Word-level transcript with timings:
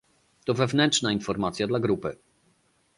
To 0.45 0.53
wewnętrzna 0.53 1.11
informacja 1.11 1.67
dla 1.67 1.79
grupy 1.79 2.17